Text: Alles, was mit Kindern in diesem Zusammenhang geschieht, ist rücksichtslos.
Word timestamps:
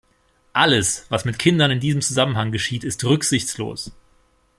Alles, 0.53 1.05
was 1.09 1.25
mit 1.25 1.37
Kindern 1.37 1.69
in 1.69 1.79
diesem 1.79 2.01
Zusammenhang 2.01 2.51
geschieht, 2.51 2.83
ist 2.83 3.03
rücksichtslos. 3.03 3.91